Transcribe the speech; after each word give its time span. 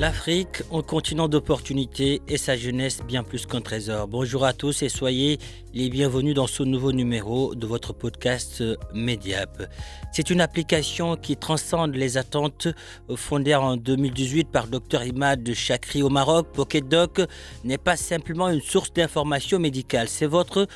L'Afrique, 0.00 0.62
un 0.72 0.80
continent 0.80 1.28
d'opportunités 1.28 2.22
et 2.26 2.38
sa 2.38 2.56
jeunesse 2.56 3.00
bien 3.06 3.22
plus 3.22 3.44
qu'un 3.44 3.60
trésor. 3.60 4.08
Bonjour 4.08 4.46
à 4.46 4.54
tous 4.54 4.82
et 4.82 4.88
soyez 4.88 5.38
les 5.74 5.90
bienvenus 5.90 6.34
dans 6.34 6.46
ce 6.46 6.62
nouveau 6.62 6.90
numéro 6.90 7.54
de 7.54 7.66
votre 7.66 7.92
podcast 7.92 8.64
Mediap. 8.94 9.62
C'est 10.10 10.30
une 10.30 10.40
application 10.40 11.16
qui 11.16 11.36
transcende 11.36 11.94
les 11.94 12.16
attentes 12.16 12.66
fondée 13.14 13.54
en 13.54 13.76
2018 13.76 14.48
par 14.48 14.68
Dr 14.68 15.04
Imad 15.04 15.52
Chakri 15.52 16.02
au 16.02 16.08
Maroc. 16.08 16.46
Pocket 16.54 16.88
Doc 16.88 17.20
n'est 17.62 17.76
pas 17.76 17.96
simplement 17.96 18.48
une 18.48 18.62
source 18.62 18.94
d'information 18.94 19.58
médicale, 19.58 20.08
c'est 20.08 20.26
votre 20.26 20.66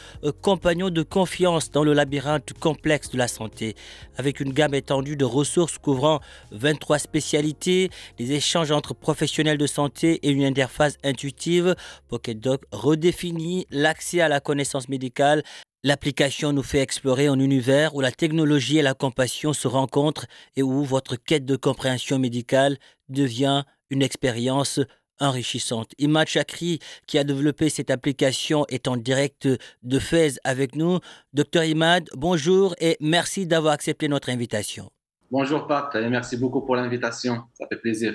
compagnon 0.43 0.91
de 0.91 1.03
confiance 1.03 1.71
dans 1.71 1.83
le 1.83 1.95
labyrinthe 1.95 2.53
complexe 2.61 3.09
de 3.09 3.17
la 3.17 3.27
santé. 3.27 3.75
Avec 4.19 4.39
une 4.39 4.53
gamme 4.53 4.75
étendue 4.75 5.17
de 5.17 5.25
ressources 5.25 5.79
couvrant 5.79 6.21
23 6.53 6.99
spécialités, 6.99 7.89
des 8.19 8.33
échanges 8.33 8.71
entre 8.71 8.93
professionnels 8.93 9.14
de 9.15 9.67
santé 9.67 10.21
et 10.23 10.31
une 10.31 10.45
interface 10.45 10.97
intuitive, 11.05 11.75
Pocket 12.09 12.39
Doc 12.39 12.63
redéfinit 12.73 13.67
l'accès 13.71 14.21
à 14.21 14.29
la 14.29 14.41
connaissance 14.41 14.89
médicale. 14.89 15.43
L'application 15.85 16.53
nous 16.53 16.63
fait 16.63 16.81
explorer 16.81 17.27
un 17.27 17.39
univers 17.39 17.95
où 17.95 18.01
la 18.01 18.11
technologie 18.11 18.79
et 18.79 18.83
la 18.83 18.95
compassion 18.95 19.53
se 19.53 19.69
rencontrent 19.69 20.27
et 20.57 20.63
où 20.63 20.83
votre 20.83 21.17
quête 21.17 21.45
de 21.45 21.57
compréhension 21.57 22.19
médicale 22.19 22.79
devient 23.09 23.65
une 23.91 24.03
expérience 24.03 24.81
enrichissante. 25.21 25.93
Imad 25.99 26.27
Chakri, 26.27 26.81
qui 27.07 27.19
a 27.19 27.25
développé 27.25 27.69
cette 27.69 27.91
application, 27.91 28.67
est 28.69 28.89
en 28.89 28.97
direct 28.97 29.49
de 29.83 29.99
Fès 29.99 30.41
avec 30.43 30.75
nous. 30.75 30.99
Docteur 31.33 31.65
Imad, 31.65 32.09
bonjour 32.17 32.75
et 32.81 32.97
merci 33.01 33.47
d'avoir 33.47 33.75
accepté 33.75 34.09
notre 34.09 34.31
invitation. 34.31 34.91
Bonjour 35.31 35.67
Pat, 35.67 35.95
et 35.95 36.09
merci 36.09 36.37
beaucoup 36.37 36.63
pour 36.63 36.77
l'invitation. 36.77 37.45
Ça 37.55 37.67
fait 37.69 37.81
plaisir. 37.81 38.15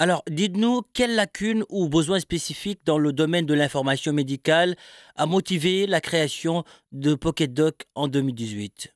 Alors, 0.00 0.24
dites-nous, 0.28 0.82
quelle 0.92 1.14
lacune 1.14 1.62
ou 1.68 1.88
besoin 1.88 2.18
spécifique 2.18 2.80
dans 2.84 2.98
le 2.98 3.12
domaine 3.12 3.46
de 3.46 3.54
l'information 3.54 4.12
médicale 4.12 4.74
a 5.14 5.24
motivé 5.24 5.86
la 5.86 6.00
création 6.00 6.64
de 6.90 7.14
Pocket 7.14 7.54
Doc 7.54 7.84
en 7.94 8.08
2018 8.08 8.92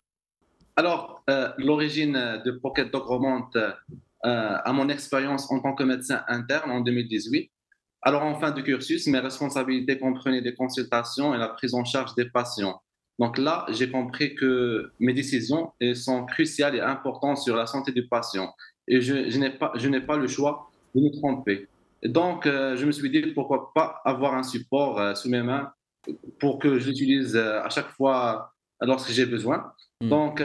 Alors, 0.75 1.23
euh, 1.31 1.53
l'origine 1.57 2.43
de 2.45 2.51
Pocket 2.51 2.91
Doc 2.91 3.05
remonte 3.07 3.55
euh, 3.55 3.71
à 4.23 4.73
mon 4.73 4.89
expérience 4.89 5.49
en 5.53 5.61
tant 5.61 5.77
que 5.77 5.85
médecin 5.85 6.25
interne 6.27 6.73
en 6.73 6.81
2018. 6.81 7.49
Alors, 8.03 8.25
en 8.25 8.41
fin 8.41 8.51
de 8.51 8.61
cursus, 8.61 9.07
mes 9.07 9.21
responsabilités 9.21 10.01
comprenaient 10.01 10.43
des 10.43 10.57
consultations 10.57 11.33
et 11.33 11.39
la 11.39 11.49
prise 11.49 11.75
en 11.75 11.85
charge 11.85 12.17
des 12.17 12.29
patients. 12.29 12.83
Donc 13.21 13.39
là, 13.39 13.67
j'ai 13.69 13.89
compris 13.89 14.35
que 14.35 14.91
mes 14.99 15.13
décisions 15.13 15.73
sont 15.95 16.25
cruciales 16.25 16.75
et 16.75 16.81
importantes 16.81 17.39
sur 17.39 17.55
la 17.55 17.67
santé 17.67 17.93
du 17.93 18.09
patient. 18.09 18.53
Et 18.89 19.01
je, 19.01 19.31
je 19.31 19.89
n'ai 19.89 20.01
pas 20.01 20.17
le 20.17 20.27
choix 20.27 20.68
de 20.95 21.01
me 21.01 21.11
tromper. 21.11 21.69
Donc, 22.05 22.47
euh, 22.47 22.77
je 22.77 22.87
me 22.87 22.93
suis 22.93 23.11
dit 23.11 23.23
pourquoi 23.33 23.73
pas 23.75 24.01
avoir 24.05 24.35
un 24.35 24.43
support 24.43 25.01
euh, 25.01 25.15
sous 25.15 25.29
mes 25.29 25.43
mains 25.43 25.73
pour 26.39 26.59
que 26.59 26.79
je 26.79 26.89
l'utilise 26.89 27.37
euh, 27.37 27.61
à 27.61 27.69
chaque 27.71 27.91
fois 27.91 28.53
lorsque 28.81 29.11
j'ai 29.11 29.27
besoin. 29.27 29.73
Mm. 30.01 30.09
Donc, 30.09 30.45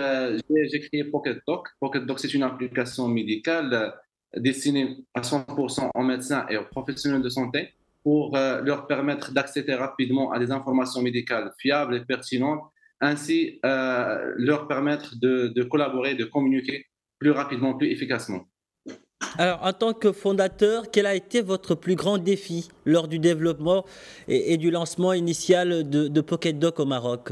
j'ai 0.49 0.79
créé 0.79 1.03
Pocket 1.03 1.37
Doc. 1.47 1.67
Pocket 1.79 2.05
Doc, 2.05 2.19
c'est 2.19 2.33
une 2.33 2.43
application 2.43 3.07
médicale 3.07 3.93
destinée 4.35 4.97
à 5.13 5.21
100% 5.21 5.91
aux 5.93 6.03
médecins 6.03 6.47
et 6.49 6.57
aux 6.57 6.65
professionnels 6.65 7.21
de 7.21 7.29
santé 7.29 7.69
pour 8.03 8.35
leur 8.35 8.87
permettre 8.87 9.31
d'accéder 9.31 9.75
rapidement 9.75 10.31
à 10.31 10.39
des 10.39 10.49
informations 10.51 11.03
médicales 11.03 11.51
fiables 11.59 11.95
et 11.95 12.03
pertinentes, 12.03 12.63
ainsi 12.99 13.59
leur 13.63 14.67
permettre 14.67 15.15
de, 15.19 15.49
de 15.55 15.63
collaborer, 15.63 16.15
de 16.15 16.25
communiquer 16.25 16.87
plus 17.19 17.29
rapidement, 17.29 17.75
plus 17.75 17.89
efficacement. 17.91 18.47
Alors, 19.38 19.59
en 19.63 19.73
tant 19.73 19.94
que 19.94 20.11
fondateur, 20.11 20.91
quel 20.91 21.06
a 21.06 21.16
été 21.16 21.41
votre 21.41 21.75
plus 21.75 21.95
grand 21.95 22.17
défi 22.17 22.69
lors 22.85 23.07
du 23.07 23.19
développement 23.19 23.85
et, 24.28 24.53
et 24.53 24.57
du 24.57 24.72
lancement 24.72 25.13
initial 25.13 25.89
de, 25.89 26.07
de 26.07 26.22
Pocket 26.22 26.57
Doc 26.59 26.79
au 26.79 26.85
Maroc? 26.85 27.31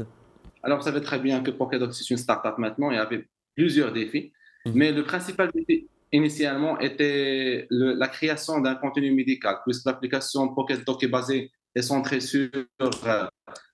Alors, 0.62 0.78
vous 0.78 0.84
savez 0.84 1.00
très 1.00 1.18
bien 1.18 1.42
que 1.42 1.50
Pokédoc, 1.50 1.92
c'est 1.94 2.08
une 2.10 2.16
startup 2.16 2.58
maintenant 2.58 2.90
et 2.90 2.98
avait 2.98 3.24
plusieurs 3.56 3.92
défis. 3.92 4.32
Mhm. 4.66 4.72
Mais 4.74 4.92
le 4.92 5.02
principal 5.04 5.50
défi 5.52 5.88
initialement 6.12 6.78
était 6.78 7.66
le- 7.70 7.94
la 7.94 8.08
création 8.08 8.60
d'un 8.60 8.74
contenu 8.74 9.12
médical, 9.12 9.56
puisque 9.64 9.86
l'application 9.86 10.54
Pokédoc 10.54 11.02
est 11.02 11.08
basée 11.08 11.50
et 11.74 11.82
centrée 11.82 12.20
sur 12.20 12.48
euh, 12.52 13.26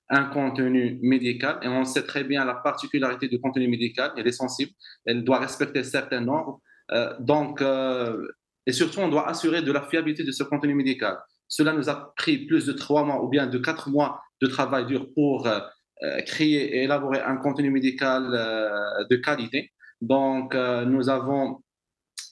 un 0.09 0.25
contenu 0.25 0.99
médical. 1.03 1.59
Et 1.63 1.69
on 1.69 1.85
sait 1.85 2.05
très 2.05 2.25
bien 2.25 2.45
la 2.45 2.55
particularité 2.55 3.29
du 3.29 3.41
contenu 3.41 3.69
médical. 3.69 4.13
Elle 4.17 4.27
est 4.27 4.33
sensible. 4.33 4.73
Elle 5.05 5.25
doit 5.25 5.41
respecter 5.41 5.83
certaines 5.83 6.27
normes. 6.27 6.59
Euh, 6.93 7.15
donc, 7.21 7.63
euh, 7.63 8.27
et 8.67 8.73
surtout, 8.73 9.01
on 9.01 9.09
doit 9.09 9.29
assurer 9.29 9.63
de 9.63 9.73
la 9.73 9.83
fiabilité 9.83 10.25
de 10.25 10.33
ce 10.33 10.43
contenu 10.43 10.75
médical. 10.75 11.19
Cela 11.49 11.73
nous 11.73 11.89
a 11.89 12.13
pris 12.17 12.47
plus 12.47 12.67
de 12.67 12.73
trois 12.73 13.05
mois 13.05 13.25
ou 13.25 13.29
bien 13.29 13.47
de 13.47 13.59
quatre 13.59 13.89
mois 13.89 14.21
de 14.43 14.47
travail 14.47 14.87
dur 14.87 15.07
pour 15.15 15.47
euh, 15.47 15.61
créer 16.27 16.77
et 16.77 16.85
élaborer 16.85 17.21
un 17.21 17.37
contenu 17.37 17.71
médical 17.71 18.31
de 19.11 19.17
qualité. 19.17 19.73
Donc, 20.01 20.55
nous 20.55 21.09
avons 21.09 21.59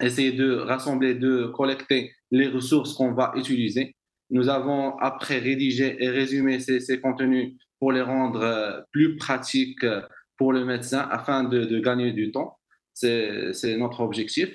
essayé 0.00 0.30
de 0.30 0.54
rassembler, 0.54 1.14
de 1.14 1.46
collecter 1.46 2.12
les 2.30 2.46
ressources 2.46 2.92
qu'on 2.92 3.12
va 3.12 3.32
utiliser. 3.34 3.96
Nous 4.30 4.48
avons 4.48 4.96
après 4.98 5.38
rédigé 5.38 5.96
et 5.98 6.10
résumé 6.10 6.60
ces, 6.60 7.00
contenus 7.00 7.54
pour 7.80 7.90
les 7.90 8.02
rendre 8.02 8.84
plus 8.92 9.16
pratiques 9.16 9.84
pour 10.36 10.52
le 10.52 10.64
médecin 10.64 11.08
afin 11.10 11.42
de 11.42 11.80
gagner 11.80 12.12
du 12.12 12.30
temps. 12.30 12.56
C'est 12.96 13.76
notre 13.76 14.00
objectif. 14.00 14.48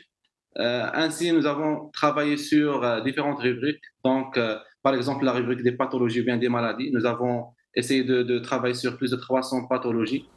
Euh, 0.57 0.85
ainsi, 0.93 1.31
nous 1.31 1.45
avons 1.45 1.89
travaillé 1.93 2.37
sur 2.37 2.83
euh, 2.83 3.01
différentes 3.01 3.39
rubriques. 3.39 3.83
Donc, 4.03 4.37
euh, 4.37 4.57
par 4.83 4.95
exemple, 4.95 5.23
la 5.23 5.31
rubrique 5.31 5.61
des 5.61 5.71
pathologies 5.71 6.21
ou 6.21 6.25
bien 6.25 6.37
des 6.37 6.49
maladies. 6.49 6.91
Nous 6.91 7.05
avons 7.05 7.45
essayé 7.75 8.03
de, 8.03 8.39
travailler 8.39 8.73
sur 8.73 8.97
plus 8.97 9.11
de 9.11 9.15
300 9.15 9.67
pathologies. 9.67 10.27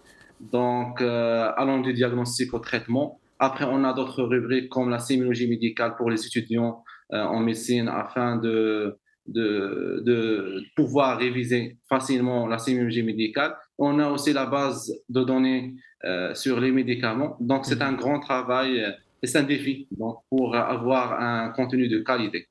Donc, 0.41 1.01
allant 1.01 1.81
du 1.81 1.93
diagnostic 1.95 2.53
au 2.53 2.59
traitement. 2.59 3.21
Après, 3.39 3.65
on 3.65 3.83
a 3.85 3.93
d'autres 3.93 4.23
rubriques 4.23 4.69
comme 4.69 4.91
la 4.91 4.99
sémiologie 4.99 5.49
médicale 5.49 5.97
pour 5.97 6.11
les 6.11 6.27
étudiants 6.27 6.85
en 7.11 7.41
médecine 7.41 7.89
afin 7.89 8.37
de, 8.37 8.99
de, 9.27 10.03
de 10.05 10.63
pouvoir 10.77 11.19
réviser 11.19 11.79
facilement 11.89 12.47
la 12.47 12.59
sémiologie 12.59 13.03
médicale. 13.03 13.55
On 13.79 13.99
a 13.99 14.09
aussi 14.11 14.33
la 14.33 14.47
base 14.47 14.93
de 15.09 15.25
données 15.25 15.75
euh, 16.05 16.35
sur 16.35 16.61
les 16.61 16.71
médicaments. 16.71 17.37
Donc, 17.41 17.65
c'est 17.65 17.83
un 17.83 17.95
grand 17.95 18.21
travail 18.21 18.81
euh, 18.81 18.91
et 19.23 19.27
c'est 19.27 19.39
un 19.39 19.45
défi 19.45 19.89
donc, 19.91 20.19
pour 20.29 20.55
avoir 20.55 21.21
un 21.21 21.51
contenu 21.51 21.89
de 21.89 22.01
qualité. 22.01 22.49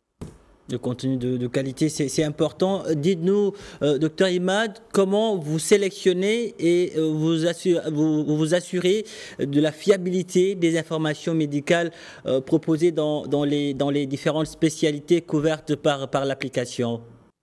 Le 0.73 0.79
contenu 0.79 1.17
de, 1.17 1.45
qualité, 1.45 1.87
c'est 1.87 2.23
important. 2.23 2.81
Dites-nous, 2.95 3.53
euh, 3.83 3.99
docteur 3.99 4.29
Imad, 4.29 4.79
comment 4.91 5.37
vous 5.37 5.59
sélectionnez 5.59 6.55
et 6.57 6.97
euh, 6.97 7.11
vous, 7.13 7.45
assurez, 7.45 7.91
vous, 7.91 8.25
vous 8.25 8.55
assurez 8.55 9.05
de 9.37 9.61
la 9.61 9.71
fiabilité 9.71 10.55
des 10.55 10.79
informations 10.79 11.35
médicales 11.35 11.91
euh, 12.25 12.41
proposées 12.41 12.91
dans, 12.91 13.43
les, 13.43 13.75
dans 13.75 13.91
les 13.91 14.07
différentes 14.07 14.47
spécialités 14.47 15.21
couvertes 15.21 15.75
par, 15.75 16.09
par 16.09 16.25
l'application? 16.25 17.01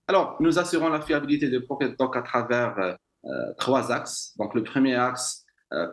Alors, 0.09 0.37
nous 0.41 0.59
assurons 0.59 0.89
la 0.89 1.01
fiabilité 1.01 1.49
de 1.49 1.61
Pocket 1.61 1.97
Doc 1.97 2.17
à 2.17 2.23
travers 2.23 2.97
trois 3.59 3.93
axes. 3.93 4.35
Donc, 4.41 4.57
le 4.57 4.65
premier 4.65 4.97
axe, 4.97 5.45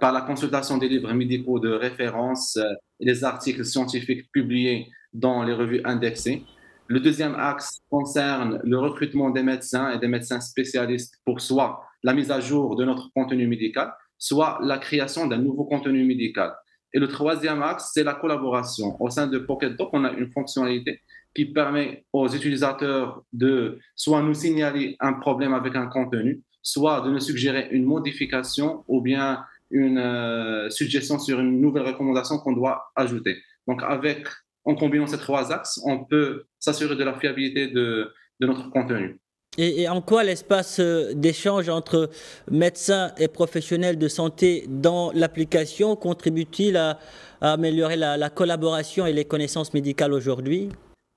par 0.02 0.12
la 0.12 0.22
consultation 0.22 0.80
des 0.80 0.90
livres 0.90 1.14
médicaux 1.14 1.60
de 1.60 1.70
référence 1.70 2.58
et 3.00 3.06
les 3.06 3.24
articles 3.24 3.64
scientifiques 3.64 4.32
publiés 4.32 4.88
dans 5.14 5.44
les 5.44 5.54
revues 5.54 5.82
indexées. 5.86 6.44
Le 6.88 7.00
deuxième 7.00 7.36
axe 7.36 7.82
concerne 7.90 8.62
le 8.64 8.78
recrutement 8.78 9.30
des 9.30 9.44
médecins 9.44 9.92
et 9.92 10.00
des 10.00 10.08
médecins 10.08 10.40
spécialistes 10.40 11.20
pour 11.26 11.42
soit 11.42 11.82
la 12.04 12.14
mise 12.14 12.32
à 12.32 12.40
jour 12.40 12.76
de 12.76 12.86
notre 12.86 13.12
contenu 13.14 13.48
médical, 13.48 13.94
soit 14.18 14.60
la 14.64 14.78
création 14.78 15.28
d'un 15.28 15.38
nouveau 15.38 15.66
contenu 15.66 16.06
médical. 16.06 16.54
Et 16.94 17.00
le 17.00 17.08
troisième 17.08 17.62
axe, 17.62 17.92
c'est 17.94 18.04
la 18.04 18.14
collaboration. 18.14 18.96
Au 19.02 19.10
sein 19.10 19.28
de 19.28 19.38
PocketDoc, 19.40 19.90
on 19.92 20.06
a 20.06 20.12
une 20.12 20.32
fonctionnalité 20.32 21.02
qui 21.36 21.46
permet 21.46 22.06
aux 22.14 22.30
utilisateurs 22.30 23.22
de 23.34 23.80
soit 23.96 24.22
nous 24.22 24.34
signaler 24.34 24.96
un 25.00 25.14
problème 25.14 25.54
avec 25.54 25.76
un 25.76 25.88
contenu, 25.88 26.42
soit 26.62 27.02
de 27.02 27.12
nous 27.12 27.20
suggérer 27.20 27.68
une 27.72 27.84
modification 27.84 28.84
ou 28.88 29.02
bien 29.02 29.44
une 29.70 29.98
euh, 29.98 30.70
suggestion 30.70 31.20
sur 31.20 31.40
une 31.40 31.60
nouvelle 31.60 31.86
recommandation 31.86 32.38
qu'on 32.38 32.54
doit 32.54 32.92
ajouter. 32.96 33.38
Donc, 33.68 33.84
avec, 33.84 34.26
en 34.68 34.76
combinant 34.76 35.08
ces 35.08 35.18
trois 35.18 35.52
axes, 35.52 35.80
on 35.86 36.04
peut 36.04 36.44
s'assurer 36.60 36.96
de 36.96 37.04
la 37.04 37.18
fiabilité 37.18 37.68
de, 37.68 38.12
de 38.40 38.48
notre 38.48 38.70
contenu. 38.70 39.18
Et, 39.58 39.88
en 39.88 40.02
quoi 40.02 40.24
l'espace 40.24 40.80
euh, 40.80 41.14
d'échange 41.16 41.70
entre 41.70 42.12
médecins 42.52 43.12
et 43.18 43.28
professionnels 43.28 43.98
de 43.98 44.08
santé 44.08 44.66
dans 44.68 45.12
l'application 45.14 45.96
contribue-t-il 45.96 46.78
à, 46.78 47.00
améliorer 47.42 47.96
la, 47.96 48.30
collaboration 48.30 49.06
et 49.06 49.14
les 49.14 49.26
connaissances 49.26 49.74
médicales 49.74 50.14
aujourd'hui? 50.14 50.70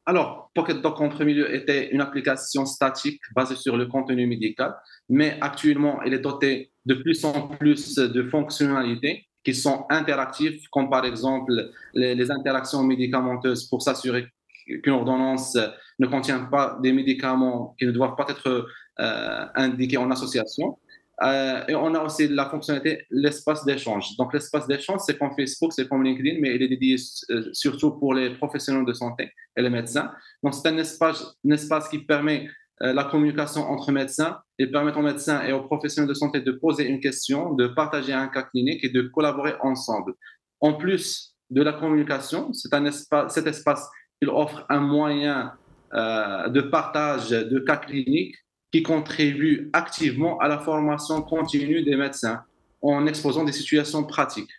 Alors, 0.06 0.50
PocketDoc 0.54 1.00
en 1.00 1.08
premier 1.08 1.34
lieu 1.34 1.54
était 1.54 1.90
une 1.90 2.00
application 2.00 2.66
statique 2.66 3.20
basée 3.34 3.56
sur 3.56 3.76
le 3.76 3.86
contenu 3.86 4.26
médical, 4.26 4.74
mais 5.08 5.36
actuellement, 5.40 6.00
elle 6.04 6.14
est 6.14 6.20
dotée 6.20 6.72
de 6.86 6.94
plus 6.94 7.24
en 7.24 7.48
plus 7.48 7.96
de 7.96 8.22
fonctionnalités 8.22 9.26
qui 9.44 9.54
sont 9.54 9.86
interactives, 9.90 10.68
comme 10.70 10.90
par 10.90 11.04
exemple 11.04 11.52
les 11.94 12.30
interactions 12.30 12.82
médicamenteuses 12.82 13.64
pour 13.68 13.82
s'assurer 13.82 14.26
qu'une 14.66 14.92
ordonnance 14.92 15.56
ne 15.98 16.06
contient 16.06 16.44
pas 16.44 16.78
des 16.82 16.92
médicaments 16.92 17.74
qui 17.78 17.86
ne 17.86 17.92
doivent 17.92 18.16
pas 18.16 18.26
être 18.28 18.66
euh, 19.00 19.46
indiqués 19.54 19.96
en 19.96 20.10
association. 20.10 20.78
Euh, 21.22 21.62
et 21.68 21.74
on 21.74 21.94
a 21.94 22.02
aussi 22.02 22.28
la 22.28 22.48
fonctionnalité 22.48 23.04
l'espace 23.10 23.64
d'échange. 23.64 24.16
Donc 24.16 24.32
l'espace 24.32 24.66
d'échange, 24.66 25.00
c'est 25.04 25.18
comme 25.18 25.32
Facebook, 25.36 25.72
c'est 25.72 25.86
comme 25.86 26.02
LinkedIn, 26.02 26.38
mais 26.40 26.54
il 26.54 26.62
est 26.62 26.68
dédié 26.68 26.96
euh, 27.30 27.50
surtout 27.52 27.92
pour 27.92 28.14
les 28.14 28.30
professionnels 28.30 28.86
de 28.86 28.94
santé 28.94 29.30
et 29.56 29.62
les 29.62 29.68
médecins. 29.68 30.10
Donc 30.42 30.54
c'est 30.54 30.68
un 30.68 30.78
espace 30.78 31.88
qui 31.90 31.98
permet 31.98 32.48
la 32.80 33.04
communication 33.04 33.62
entre 33.62 33.92
médecins 33.92 34.38
et 34.58 34.66
permet 34.66 34.96
aux 34.96 35.02
médecins 35.02 35.42
et 35.42 35.52
aux 35.52 35.62
professionnels 35.62 36.08
de 36.08 36.14
santé 36.14 36.40
de 36.40 36.52
poser 36.52 36.86
une 36.86 37.00
question, 37.00 37.52
de 37.54 37.66
partager 37.66 38.12
un 38.12 38.28
cas 38.28 38.42
clinique 38.42 38.82
et 38.84 38.88
de 38.88 39.02
collaborer 39.02 39.54
ensemble. 39.60 40.14
En 40.60 40.74
plus 40.74 41.34
de 41.50 41.62
la 41.62 41.72
communication, 41.72 42.52
cet 42.52 43.46
espace 43.46 43.88
offre 44.28 44.64
un 44.68 44.80
moyen 44.80 45.52
euh, 45.94 46.48
de 46.48 46.60
partage 46.60 47.30
de 47.30 47.58
cas 47.58 47.76
cliniques 47.76 48.36
qui 48.72 48.82
contribue 48.82 49.70
activement 49.72 50.38
à 50.38 50.48
la 50.48 50.58
formation 50.58 51.22
continue 51.22 51.82
des 51.82 51.96
médecins 51.96 52.44
en 52.82 53.06
exposant 53.06 53.44
des 53.44 53.52
situations 53.52 54.04
pratiques. 54.04 54.50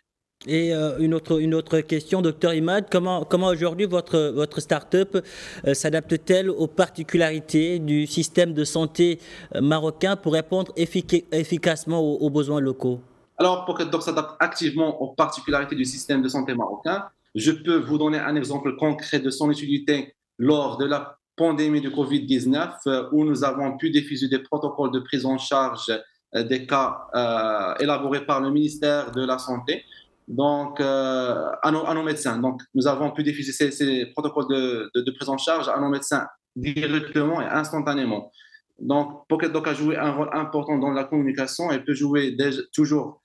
Et 0.46 0.74
euh, 0.74 0.98
une, 0.98 1.14
autre, 1.14 1.80
question, 1.80 2.20
docteur 2.20 2.52
Imad, 2.52 2.86
comment, 2.90 3.24
comment 3.24 3.48
aujourd'hui 3.48 3.86
votre, 3.86 4.32
votre 4.34 4.60
start-up 4.60 5.24
euh, 5.66 5.74
s'adapte-t-elle 5.74 6.50
aux 6.50 6.66
particularités 6.66 7.78
du 7.78 8.06
système 8.06 8.52
de 8.52 8.64
santé 8.64 9.20
marocain 9.60 10.16
pour 10.16 10.32
répondre 10.32 10.72
efficacement 10.76 12.00
aux, 12.00 12.30
besoins 12.30 12.60
locaux? 12.60 13.00
Alors, 13.38 13.64
PocketDoc 13.64 14.02
s'adapte 14.02 14.36
activement 14.40 15.00
aux 15.00 15.14
particularités 15.14 15.76
du 15.76 15.84
système 15.84 16.22
de 16.22 16.28
santé 16.28 16.54
marocain 16.54 17.04
je 17.34 17.50
peux 17.50 17.76
vous 17.76 17.98
donner 17.98 18.18
un 18.18 18.36
exemple 18.36 18.76
concret 18.76 19.18
de 19.18 19.30
son 19.30 19.50
utilité 19.50 20.14
lors 20.38 20.76
de 20.76 20.84
la 20.84 21.18
pandémie 21.36 21.80
de 21.80 21.88
Covid-19 21.88 22.72
euh, 22.86 23.08
où 23.12 23.24
nous 23.24 23.44
avons 23.44 23.76
pu 23.78 23.90
diffuser 23.90 24.28
des 24.28 24.38
protocoles 24.38 24.92
de 24.92 25.00
prise 25.00 25.24
en 25.24 25.38
charge 25.38 25.90
euh, 26.34 26.42
des 26.42 26.66
cas 26.66 27.06
euh, 27.14 27.74
élaborés 27.80 28.26
par 28.26 28.40
le 28.40 28.50
ministère 28.50 29.12
de 29.12 29.24
la 29.24 29.38
Santé 29.38 29.84
donc, 30.28 30.80
à, 30.80 31.70
nos, 31.70 32.02
médecins. 32.02 32.38
Donc, 32.38 32.62
nous 32.74 32.86
avons 32.86 33.10
pu 33.10 33.22
diffuser 33.22 33.70
ces, 33.70 34.06
protocoles 34.06 34.48
de, 34.48 35.10
prise 35.10 35.28
en 35.28 35.38
charge 35.38 35.68
à 35.68 35.78
nos 35.80 35.88
médecins 35.88 36.26
directement 36.56 37.40
et 37.40 37.46
instantanément. 37.46 38.30
Donc, 38.78 39.26
PocketDoc 39.28 39.68
a 39.68 39.74
joué 39.74 39.96
un 39.96 40.12
rôle 40.12 40.30
important 40.32 40.78
dans 40.78 40.90
la 40.90 41.04
communication 41.04 41.70
et 41.70 41.80
peut 41.80 41.94
jouer 41.94 42.36
toujours 42.72 43.22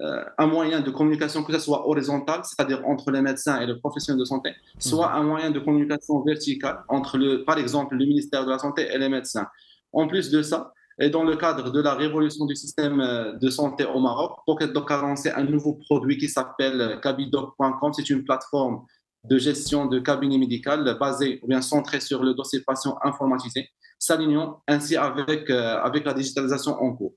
euh, 0.00 0.24
un 0.38 0.46
moyen 0.46 0.80
de 0.80 0.90
communication, 0.90 1.44
que 1.44 1.52
ce 1.52 1.58
soit 1.58 1.86
horizontal, 1.86 2.40
c'est-à-dire 2.44 2.82
entre 2.86 3.10
les 3.10 3.20
médecins 3.20 3.60
et 3.60 3.66
les 3.66 3.76
professionnels 3.76 4.18
de 4.18 4.24
santé, 4.24 4.54
soit 4.78 5.08
mhm. 5.10 5.16
un 5.16 5.22
moyen 5.22 5.50
de 5.50 5.60
communication 5.60 6.22
verticale 6.22 6.82
entre, 6.88 7.18
le, 7.18 7.44
par 7.44 7.58
exemple, 7.58 7.94
le 7.96 8.06
ministère 8.06 8.44
de 8.44 8.50
la 8.50 8.58
Santé 8.58 8.88
et 8.92 8.98
les 8.98 9.08
médecins. 9.08 9.46
En 9.92 10.08
plus 10.08 10.30
de 10.30 10.42
ça, 10.42 10.72
et 10.98 11.10
dans 11.10 11.24
le 11.24 11.36
cadre 11.36 11.70
de 11.70 11.80
la 11.80 11.94
révolution 11.94 12.46
du 12.46 12.56
système 12.56 13.00
euh, 13.00 13.32
de 13.32 13.50
santé 13.50 13.84
au 13.84 14.00
Maroc, 14.00 14.38
PocketDoc 14.46 14.90
a 14.90 15.02
lancé 15.02 15.30
un 15.30 15.44
nouveau 15.44 15.74
produit 15.74 16.18
qui 16.18 16.28
s'appelle 16.28 16.98
cabidoc.com. 17.02 17.92
C'est 17.92 18.10
une 18.10 18.24
plateforme 18.24 18.84
de 19.24 19.38
gestion 19.38 19.86
de 19.86 19.98
cabinet 20.00 20.38
médical 20.38 20.96
basée 20.98 21.40
ou 21.42 21.48
bien 21.48 21.62
centrée 21.62 22.00
sur 22.00 22.22
le 22.22 22.34
dossier 22.34 22.60
patient 22.60 22.98
informatisé, 23.02 23.68
s'alignant 23.98 24.62
ainsi 24.66 24.96
avec, 24.96 25.48
euh, 25.50 25.78
avec 25.82 26.04
la 26.04 26.14
digitalisation 26.14 26.72
en 26.72 26.92
cours 26.94 27.14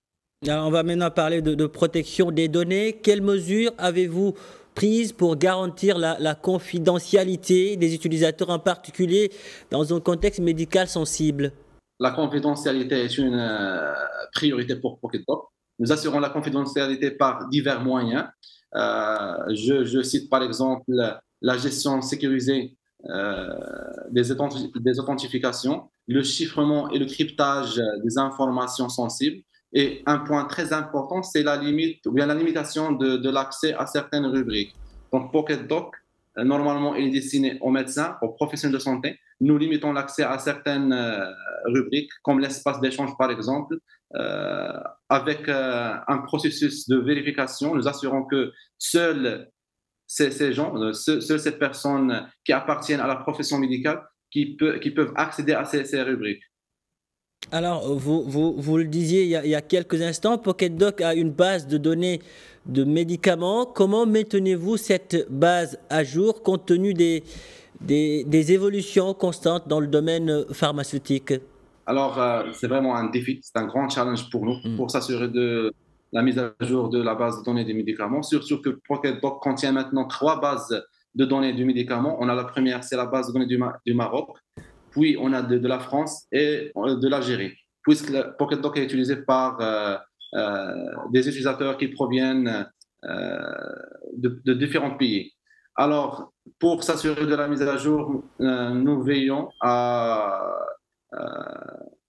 on 0.47 0.69
va 0.69 0.83
maintenant 0.83 1.11
parler 1.11 1.41
de, 1.41 1.65
protection 1.65 2.31
des 2.31 2.47
données. 2.47 2.93
Quelles 2.93 3.21
mesures 3.21 3.71
avez-vous 3.77 4.33
prises 4.73 5.11
pour 5.11 5.37
garantir 5.37 5.97
la, 5.97 6.35
confidentialité 6.35 7.77
des 7.77 7.95
utilisateurs, 7.95 8.49
en 8.49 8.59
particulier 8.59 9.31
dans 9.71 9.93
un 9.93 9.99
contexte 9.99 10.39
médical 10.39 10.87
sensible? 10.87 11.51
La 11.99 12.11
confidentialité 12.11 13.05
est 13.05 13.17
une 13.17 13.39
euh, 13.39 13.93
priorité 14.33 14.75
pour 14.75 14.99
PocketDoc. 14.99 15.47
Nous 15.79 15.91
assurons 15.91 16.19
la 16.19 16.29
confidentialité 16.29 17.11
par 17.11 17.47
divers 17.49 17.81
moyens. 17.81 18.25
Euh, 18.75 19.55
je, 19.55 20.01
cite 20.01 20.29
par 20.29 20.43
exemple 20.43 20.91
la 21.41 21.57
gestion 21.57 22.01
sécurisée 22.01 22.75
euh, 23.09 23.47
des, 24.11 24.31
authentifications, 24.31 25.89
le 26.07 26.23
chiffrement 26.23 26.89
et 26.89 26.99
le 26.99 27.05
cryptage 27.05 27.81
des 28.03 28.17
informations 28.17 28.89
sensibles, 28.89 29.43
et 29.73 30.01
un 30.05 30.19
point 30.19 30.45
très 30.45 30.73
important, 30.73 31.21
c'est 31.21 31.43
la 31.43 31.57
limite 31.57 32.05
ou 32.05 32.11
bien 32.11 32.25
la 32.25 32.35
limitation 32.35 32.93
de, 32.93 33.17
de 33.17 33.29
l'accès 33.29 33.73
à 33.73 33.85
certaines 33.85 34.25
rubriques. 34.25 34.73
Donc, 35.11 35.31
PocketDoc, 35.31 35.95
normalement, 36.43 36.95
il 36.95 37.07
est 37.07 37.11
destiné 37.11 37.57
aux 37.61 37.71
médecins, 37.71 38.17
aux 38.21 38.29
professionnels 38.29 38.73
de 38.73 38.79
santé. 38.79 39.19
Nous 39.41 39.57
limitons 39.57 39.93
l'accès 39.93 40.23
à 40.23 40.37
certaines 40.39 40.93
euh, 40.93 41.31
rubriques, 41.65 42.11
comme 42.23 42.39
l'espace 42.39 42.79
d'échange, 42.81 43.17
par 43.17 43.31
exemple, 43.31 43.77
euh, 44.15 44.79
avec 45.09 45.47
un 45.49 46.17
processus 46.25 46.87
de 46.87 46.97
vérification. 46.97 47.75
Nous 47.75 47.87
assurons 47.87 48.23
que 48.25 48.51
seuls 48.77 49.49
ces, 50.07 50.53
gens, 50.53 50.93
seules 50.93 51.39
ces 51.39 51.57
personnes 51.57 52.27
qui 52.43 52.53
appartiennent 52.53 52.99
à 52.99 53.07
la 53.07 53.15
profession 53.15 53.57
médicale, 53.57 54.03
qui, 54.31 54.55
peuvent 54.55 55.13
accéder 55.15 55.53
à 55.53 55.65
ces 55.65 56.01
rubriques. 56.01 56.43
Alors, 57.51 57.93
vous, 57.93 58.23
vous, 58.23 58.55
vous 58.57 58.77
le 58.77 58.85
disiez 58.85 59.23
il 59.23 59.29
y, 59.29 59.35
a, 59.35 59.45
il 59.45 59.51
y, 59.51 59.55
a, 59.55 59.61
quelques 59.61 60.01
instants, 60.01 60.37
PocketDoc 60.37 61.01
a 61.01 61.13
une 61.13 61.31
base 61.31 61.67
de 61.67 61.77
données 61.77 62.21
de 62.65 62.83
médicaments. 62.83 63.65
Comment 63.65 64.05
maintenez-vous 64.05 64.77
cette 64.77 65.27
base 65.29 65.77
à 65.89 66.03
jour 66.03 66.41
compte 66.41 66.65
tenu 66.65 66.93
des, 66.93 67.23
des, 67.81 68.23
des 68.23 68.51
évolutions 68.51 69.13
constantes 69.13 69.67
dans 69.67 69.79
le 69.79 69.87
domaine 69.87 70.45
pharmaceutique? 70.51 71.33
Alors, 71.85 72.19
euh, 72.19 72.43
c'est 72.53 72.67
vraiment 72.67 72.95
un 72.95 73.09
défi, 73.09 73.39
c'est 73.43 73.57
un 73.57 73.65
grand 73.65 73.87
challenge 73.89 74.29
pour 74.31 74.43
nous, 74.45 74.57
mm. 74.63 74.75
pour 74.75 74.89
s'assurer 74.89 75.27
de 75.27 75.71
la 76.11 76.23
mise 76.23 76.39
à 76.39 76.53
jour 76.61 76.89
de 76.89 77.01
la 77.01 77.13
base 77.13 77.39
de 77.39 77.45
données 77.45 77.63
des 77.63 77.75
médicaments. 77.75 78.23
Surtout 78.23 78.59
que 78.59 78.69
PocketDoc 78.87 79.41
contient 79.41 79.71
maintenant 79.71 80.05
trois 80.07 80.41
bases 80.41 80.83
de 81.13 81.25
données 81.25 81.53
du 81.53 81.63
médicament. 81.63 82.17
On 82.19 82.27
a 82.27 82.33
la 82.33 82.43
première, 82.43 82.83
c'est 82.83 82.97
la 82.97 83.05
base 83.05 83.27
de 83.27 83.33
données 83.33 83.45
du, 83.45 83.61
du 83.85 83.93
Maroc 83.93 84.29
puis 84.95 85.17
on 85.19 85.33
a 85.33 85.41
de, 85.41 85.67
la 85.67 85.79
France 85.79 86.25
et 86.31 86.71
euh, 86.77 86.95
de 86.95 87.07
l'Algérie, 87.09 87.53
puisque 87.83 88.11
PocketDoc 88.37 88.77
est 88.77 88.83
utilisé 88.83 89.17
par 89.17 89.59
euh, 89.59 89.97
euh, 90.35 90.73
des 91.11 91.27
utilisateurs 91.27 91.77
qui 91.77 91.89
proviennent 91.89 92.65
de, 93.03 94.53
différents 94.53 94.97
pays. 94.97 95.33
Alors, 95.75 96.33
pour 96.59 96.83
s'assurer 96.83 97.25
de 97.25 97.35
la 97.35 97.47
mise 97.47 97.61
à 97.61 97.77
jour, 97.77 98.23
nous 98.39 99.03
veillons 99.03 99.49
à, 99.61 100.55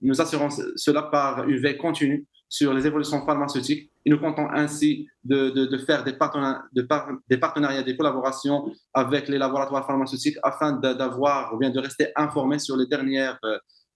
nous 0.00 0.20
assurons 0.20 0.48
cela 0.76 1.02
par 1.02 1.48
une 1.48 1.58
veille 1.58 1.78
continue 1.78 2.26
sur 2.48 2.72
les 2.72 2.86
évolutions 2.86 3.24
pharmaceutiques 3.24 3.90
et 4.04 4.10
nous 4.10 4.18
comptons 4.18 4.48
ainsi 4.52 5.08
de, 5.24 5.50
de, 5.50 5.78
faire 5.78 6.04
des, 6.04 6.12
des 6.12 7.38
partenariats, 7.38 7.82
des 7.82 7.96
collaborations 7.96 8.70
avec 8.94 9.28
les 9.28 9.38
laboratoires 9.38 9.86
pharmaceutiques 9.86 10.36
afin 10.42 10.72
d'avoir 10.72 11.52
ou 11.54 11.58
bien 11.58 11.70
de 11.70 11.80
rester 11.80 12.12
informés 12.14 12.60
sur 12.60 12.76
les 12.76 12.86
dernières 12.86 13.38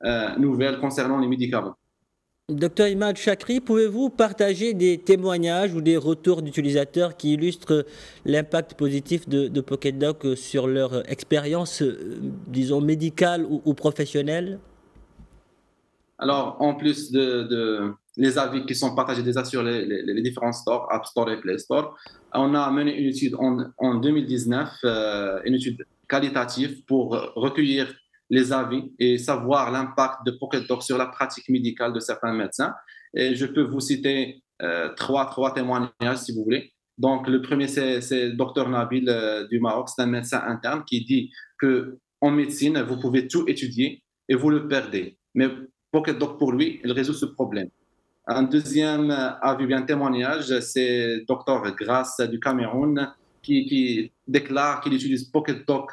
euh, 0.04 0.36
nouvelles 0.36 0.80
concernant 0.80 1.18
les 1.18 1.28
médicaments. 1.28 1.76
Docteur 2.50 2.88
Imad 2.88 3.16
Chakri, 3.16 3.60
pouvez-vous 3.60 4.10
partager 4.10 4.74
des 4.74 4.98
témoignages 4.98 5.72
ou 5.72 5.80
des 5.80 5.96
retours 5.96 6.42
d'utilisateurs 6.42 7.16
qui 7.16 7.34
illustrent 7.34 7.86
l'impact 8.24 8.74
positif 8.74 9.28
de, 9.28 9.46
de 9.46 9.60
PocketDoc 9.60 10.36
sur 10.36 10.66
leur 10.66 11.08
expérience, 11.08 11.82
euh, 11.82 12.18
disons, 12.48 12.80
médicale 12.80 13.46
ou, 13.48 13.74
professionnelle? 13.74 14.58
Alors, 16.20 16.56
en 16.60 16.74
plus 16.74 17.10
de, 17.10 17.94
les 18.18 18.36
avis 18.36 18.66
qui 18.66 18.74
sont 18.74 18.94
partagés 18.94 19.22
déjà 19.22 19.42
sur 19.42 19.62
les, 19.62 20.22
différents 20.22 20.52
stores, 20.52 20.86
App 20.92 21.06
Store 21.06 21.30
et 21.30 21.40
Play 21.40 21.56
Store, 21.56 21.96
on 22.34 22.54
a 22.54 22.70
mené 22.70 22.94
une 23.00 23.08
étude 23.08 23.34
en, 23.38 23.94
2019, 23.94 24.68
euh, 24.84 25.40
une 25.46 25.54
étude 25.54 25.86
qualitative 26.06 26.84
pour 26.84 27.12
recueillir 27.34 27.92
les 28.28 28.52
avis 28.52 28.92
et 28.98 29.16
savoir 29.16 29.72
l'impact 29.72 30.26
de 30.26 30.32
PocketDoc 30.32 30.82
sur 30.82 30.98
la 30.98 31.06
pratique 31.06 31.48
médicale 31.48 31.94
de 31.94 32.00
certains 32.00 32.34
médecins. 32.34 32.74
Et 33.14 33.34
je 33.34 33.46
peux 33.46 33.62
vous 33.62 33.80
citer 33.80 34.42
euh, 34.62 34.90
trois, 34.96 35.24
trois 35.30 35.54
témoignages 35.54 36.18
si 36.18 36.34
vous 36.34 36.44
voulez. 36.44 36.72
Donc, 36.98 37.28
le 37.28 37.40
premier, 37.40 37.66
c'est 37.66 38.32
Dr 38.32 38.68
Nabil 38.68 39.08
euh, 39.08 39.48
du 39.48 39.58
Maroc, 39.58 39.88
c'est 39.88 40.02
un 40.02 40.06
médecin 40.06 40.42
interne 40.46 40.84
qui 40.86 41.02
dit 41.02 41.30
que 41.58 41.98
en 42.20 42.30
médecine, 42.30 42.82
vous 42.82 43.00
pouvez 43.00 43.26
tout 43.26 43.44
étudier 43.48 44.02
et 44.28 44.34
vous 44.34 44.50
le 44.50 44.68
perdez. 44.68 45.16
Mais 45.34 45.48
PocketDoc, 45.92 46.38
pour 46.38 46.52
lui, 46.52 46.80
il 46.84 46.92
résout 46.92 47.14
ce 47.14 47.26
problème. 47.26 47.68
Un 48.26 48.44
deuxième 48.44 49.10
avis, 49.42 49.66
bien 49.66 49.82
témoignage, 49.82 50.60
c'est 50.60 51.24
Dr 51.26 51.74
Grasse 51.76 52.20
du 52.20 52.38
Cameroun 52.38 53.12
qui, 53.42 54.12
déclare 54.28 54.80
qu'il 54.80 54.94
utilise 54.94 55.24
PocketDoc 55.24 55.90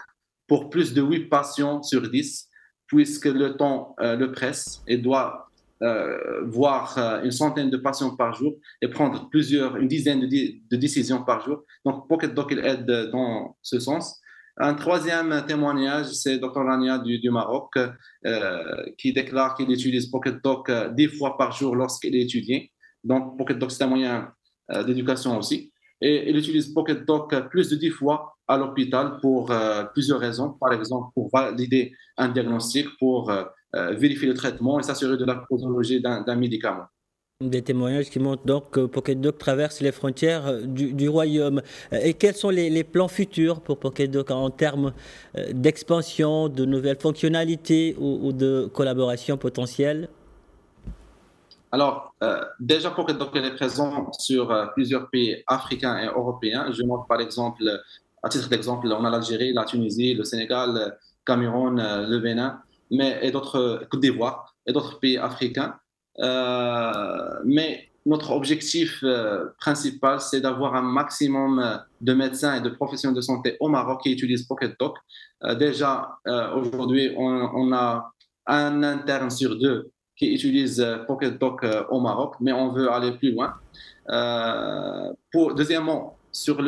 pour 0.47 0.69
plus 0.69 0.93
de 0.93 1.01
8 1.01 1.29
patients 1.29 1.81
sur 1.81 2.09
10, 2.09 2.49
puisque 2.85 3.25
le 3.25 3.57
temps 3.57 3.95
euh, 3.99 4.15
le 4.15 4.31
presse 4.31 4.83
et 4.87 4.97
doit 4.97 5.49
euh, 5.81 6.45
voir 6.45 6.97
euh, 6.97 7.23
une 7.23 7.31
centaine 7.31 7.69
de 7.69 7.77
patients 7.77 8.15
par 8.15 8.33
jour 8.33 8.55
et 8.81 8.87
prendre 8.87 9.29
plusieurs, 9.29 9.77
une 9.77 9.87
dizaine 9.87 10.21
de, 10.21 10.75
décisions 10.75 11.23
par 11.23 11.43
jour. 11.43 11.63
Donc, 11.85 12.07
PocketDoc 12.07 12.47
il 12.51 12.59
aide 12.59 13.09
dans 13.11 13.57
ce 13.61 13.79
sens. 13.79 14.21
Un 14.59 14.73
troisième 14.73 15.45
témoignage, 15.47 16.07
c'est 16.07 16.39
Dr 16.39 16.63
Rania 16.65 16.97
du, 16.97 17.19
du 17.19 17.29
Maroc, 17.29 17.77
qui 18.97 19.13
déclare 19.13 19.55
qu'il 19.55 19.69
utilise 19.71 20.07
PocketDoc 20.07 20.71
10 20.95 21.07
fois 21.09 21.37
par 21.37 21.51
jour 21.51 21.75
lorsqu'il 21.75 22.15
est 22.15 22.21
étudié. 22.21 22.71
Donc, 23.03 23.37
PocketDoc, 23.37 23.71
c'est 23.71 23.83
un 23.83 23.87
moyen 23.87 24.33
d'éducation 24.85 25.37
aussi. 25.37 25.71
Et 26.01 26.29
il 26.29 26.37
utilise 26.37 26.73
PocketDoc 26.73 27.49
plus 27.49 27.69
de 27.69 27.75
10 27.75 27.89
fois 27.89 28.37
à 28.47 28.57
l'hôpital 28.57 29.19
pour 29.19 29.51
euh, 29.51 29.83
plusieurs 29.85 30.19
raisons. 30.19 30.53
Par 30.59 30.73
exemple, 30.73 31.09
pour 31.13 31.29
valider 31.31 31.93
un 32.17 32.29
diagnostic, 32.29 32.87
pour 32.99 33.29
euh, 33.29 33.43
euh, 33.75 33.91
vérifier 33.93 34.27
le 34.27 34.33
traitement 34.33 34.79
et 34.79 34.83
s'assurer 34.83 35.17
de 35.17 35.25
la 35.25 35.35
posologie 35.35 36.01
d'un 36.01 36.35
médicament. 36.35 36.85
Des 37.39 37.61
témoignages 37.61 38.09
qui 38.09 38.17
montrent 38.17 38.45
donc 38.45 38.71
que 38.71 38.87
PocketDoc 38.87 39.37
traverse 39.37 39.81
les 39.81 39.91
frontières 39.91 40.63
du, 40.63 41.07
royaume. 41.07 41.61
Et 41.91 42.15
quels 42.15 42.33
sont 42.33 42.49
les, 42.49 42.83
plans 42.83 43.07
futurs 43.07 43.61
pour 43.61 43.77
PocketDoc 43.77 44.31
en 44.31 44.49
termes 44.49 44.91
d'expansion, 45.51 46.49
de 46.49 46.65
nouvelles 46.65 46.99
fonctionnalités 46.99 47.95
ou, 47.99 48.31
de 48.31 48.67
collaboration 48.73 49.37
potentielle? 49.37 50.09
Alors, 51.71 52.15
déjà, 52.59 52.89
PocketDoc 52.89 53.35
est 53.35 53.55
présent 53.55 54.11
sur 54.17 54.71
plusieurs 54.73 55.07
pays 55.11 55.43
africains 55.45 55.99
et 55.99 56.07
européens. 56.07 56.71
Je 56.71 56.81
montre 56.81 57.05
par 57.05 57.21
exemple 57.21 57.61
à 58.23 58.29
titre 58.29 58.49
d'exemple, 58.49 58.87
on 58.91 59.05
a 59.05 59.09
l'Algérie, 59.09 59.53
la 59.53 59.63
Tunisie, 59.63 60.13
le 60.13 60.23
Sénégal, 60.23 60.73
le 60.73 60.91
Cameroun, 61.25 61.79
euh, 61.79 62.07
le 62.07 62.19
Bénin, 62.19 62.61
mais, 62.91 63.19
et 63.21 63.31
d'autres, 63.31 63.85
Côte 63.89 64.01
d'Ivoire, 64.01 64.55
et 64.65 64.73
d'autres 64.73 64.99
pays 64.99 65.17
africains. 65.17 65.75
Euh, 66.19 67.39
mais 67.45 67.89
notre 68.05 68.31
objectif 68.31 68.99
euh, 69.03 69.45
principal, 69.59 70.21
c'est 70.21 70.41
d'avoir 70.41 70.75
un 70.75 70.81
maximum 70.81 71.81
de 72.01 72.13
médecins 72.13 72.55
et 72.55 72.61
de 72.61 72.69
professionnels 72.69 73.15
de 73.15 73.21
santé 73.21 73.57
au 73.59 73.67
Maroc 73.67 74.01
qui 74.03 74.11
utilisent 74.11 74.43
PocketDoc. 74.43 74.97
déjà, 75.59 76.17
aujourd'hui, 76.55 77.13
on, 77.17 77.73
a 77.73 78.11
un 78.45 78.83
interne 78.83 79.29
sur 79.29 79.57
deux 79.59 79.91
qui 80.15 80.33
utilise 80.33 80.85
PocketDoc 81.05 81.65
au 81.89 81.99
Maroc, 81.99 82.35
mais 82.39 82.53
on 82.53 82.71
veut 82.71 82.89
aller 82.89 83.11
plus 83.11 83.33
loin. 83.33 83.53
deuxièmement, 85.55 86.17
sur 86.31 86.61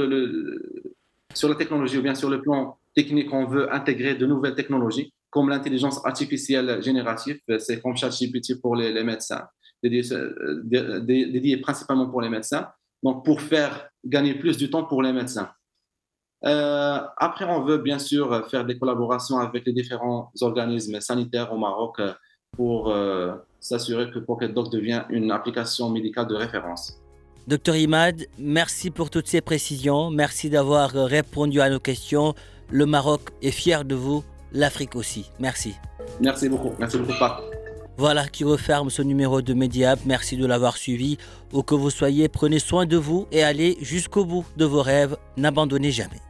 sur 1.34 1.48
la 1.48 1.56
technologie 1.56 1.98
ou 1.98 2.02
bien 2.02 2.16
sur 2.16 2.30
le 2.30 2.42
plan 2.42 2.78
technique, 2.96 3.32
on 3.32 3.46
veut 3.46 3.74
intégrer 3.74 4.16
de 4.16 4.26
nouvelles 4.26 4.56
technologies 4.56 5.14
comme 5.30 5.50
l'intelligence 5.50 6.04
artificielle 6.06 6.82
générative, 6.82 7.40
c'est 7.60 7.82
comme 7.82 7.96
ChatGPT 7.96 8.60
pour 8.62 8.76
les, 8.76 9.04
médecins, 9.04 9.48
euh, 9.86 11.00
dédié, 11.02 11.58
principalement 11.58 12.10
pour 12.10 12.22
les 12.22 12.30
médecins, 12.30 12.68
donc 13.04 13.24
pour 13.24 13.42
faire 13.42 13.90
gagner 14.06 14.34
plus 14.34 14.58
du 14.58 14.70
temps 14.70 14.84
pour 14.84 15.02
les 15.02 15.14
médecins. 15.14 15.50
Euh, 16.46 17.00
après, 17.18 17.46
on 17.46 17.64
veut 17.64 17.78
bien 17.78 18.00
sûr 18.00 18.48
faire 18.50 18.66
des 18.66 18.78
collaborations 18.80 19.38
avec 19.38 19.66
les 19.66 19.74
différents 19.74 20.32
organismes 20.42 21.00
sanitaires 21.02 21.52
au 21.54 21.58
Maroc 21.58 22.00
pour 22.56 22.90
euh, 22.90 23.36
s'assurer 23.60 24.10
que 24.10 24.20
PocketDoc 24.20 24.72
devient 24.72 25.04
une 25.10 25.32
application 25.32 25.90
médicale 25.90 26.28
de 26.28 26.36
référence. 26.36 27.00
Docteur 27.48 27.76
Imad, 27.76 28.26
merci 28.38 28.92
pour 28.92 29.10
toutes 29.10 29.28
ces 29.28 29.42
précisions. 29.42 30.12
Merci 30.12 30.50
d'avoir 30.50 30.92
répondu 30.92 31.62
à 31.62 31.70
nos 31.70 31.80
questions. 31.80 32.36
Le 32.72 32.86
Maroc 32.86 33.22
est 33.42 33.52
fier 33.52 33.86
de 33.86 33.96
vous, 33.96 34.24
l'Afrique 34.52 34.96
aussi. 34.96 35.30
Merci. 35.40 35.76
Merci 36.20 36.50
beaucoup. 36.50 36.72
Merci 36.80 36.98
beaucoup, 36.98 37.18
Pat. 37.20 37.42
Voilà 37.98 38.28
qui 38.28 38.46
referme 38.46 38.90
ce 38.90 39.02
numéro 39.02 39.42
de 39.42 39.54
Mediap. 39.54 40.00
Merci 40.06 40.38
de 40.38 40.46
l'avoir 40.46 40.78
suivi. 40.78 41.18
Où 41.52 41.64
que 41.64 41.76
vous 41.76 41.90
soyez, 41.90 42.30
prenez 42.30 42.60
soin 42.60 42.86
de 42.86 42.96
vous 42.96 43.28
et 43.32 43.44
allez 43.44 43.78
jusqu'au 43.82 44.24
bout 44.24 44.46
de 44.56 44.66
vos 44.66 44.82
rêves. 44.82 45.18
N'abandonnez 45.36 45.92
jamais. 45.92 46.22